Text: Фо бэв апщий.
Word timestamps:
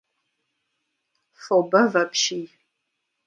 Фо 1.41 1.55
бэв 1.69 1.91
апщий. 2.01 2.45